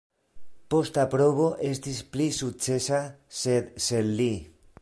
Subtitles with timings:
[0.73, 3.05] Posta provo estis pli sukcesa,
[3.45, 4.31] sed sen li.